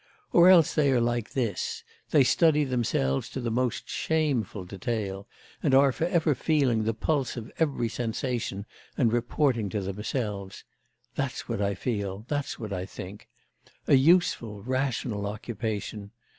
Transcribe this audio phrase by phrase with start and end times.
[0.33, 5.27] Or else they are like this: they study themselves to the most shameful detail,
[5.61, 8.65] and are for ever feeling the pulse of every sensation
[8.97, 10.63] and reporting to themselves:
[11.13, 13.27] "That's what I feel, that's what I think."
[13.87, 16.09] A useful, rational occupation!